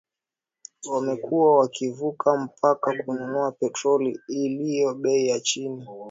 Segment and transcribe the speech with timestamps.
[0.91, 5.87] wamekuwa wakivuka mpaka kununua petroli iliyo bei ya chini